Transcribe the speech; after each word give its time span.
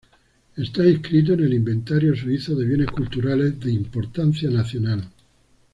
Está 0.57 0.83
inscrito 0.83 1.33
en 1.33 1.41
el 1.41 1.53
inventario 1.53 2.15
suizo 2.15 2.55
de 2.55 2.65
bienes 2.65 2.87
culturales 2.87 3.59
de 3.59 3.71
importancia 3.71 4.49
nacional. 4.49 5.07